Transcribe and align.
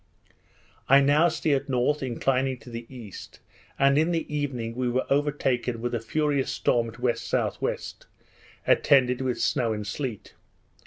I 0.89 0.99
now 0.99 1.27
steered 1.27 1.69
north, 1.69 2.01
inclining 2.01 2.57
to 2.61 2.71
the 2.71 2.87
east, 2.89 3.39
and 3.77 3.99
in 3.99 4.09
the 4.11 4.25
evening 4.35 4.73
we 4.73 4.89
were 4.89 5.05
overtaken 5.11 5.79
with 5.79 5.93
a 5.93 5.99
furious 5.99 6.49
storm 6.49 6.87
at 6.87 6.93
W.S.W., 6.95 7.77
attended 8.65 9.21
with 9.21 9.39
snow 9.39 9.73
and 9.73 9.85
sleet. 9.85 10.33